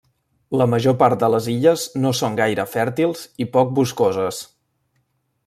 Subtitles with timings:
[0.59, 4.43] La major part de les illes no són gaire fèrtils i poc boscoses.